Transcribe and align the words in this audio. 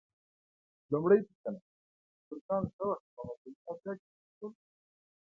لومړۍ 0.91 1.19
پوښتنه: 1.27 1.59
ترکان 2.27 2.63
څه 2.75 2.81
وخت 2.89 3.05
په 3.13 3.21
مرکزي 3.27 3.61
اسیا 3.71 3.93
کې 3.99 4.05
مېشت 4.09 4.29
شول؟ 4.37 4.53